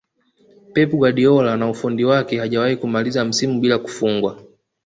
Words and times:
Pep 0.73 0.89
Guardiola 0.91 1.57
na 1.57 1.69
ufundi 1.69 2.05
wake 2.05 2.39
hajawahi 2.39 2.75
kumaliza 2.75 3.25
msimu 3.25 3.59
bila 3.61 3.79
kufungwa 3.79 4.43